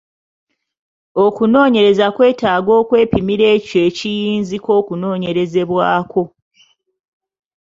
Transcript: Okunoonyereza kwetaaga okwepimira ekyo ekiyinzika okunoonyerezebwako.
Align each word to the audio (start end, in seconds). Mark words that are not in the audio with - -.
Okunoonyereza 1.25 2.05
kwetaaga 2.15 2.71
okwepimira 2.81 3.45
ekyo 3.55 3.79
ekiyinzika 3.87 4.69
okunoonyerezebwako. 4.79 6.23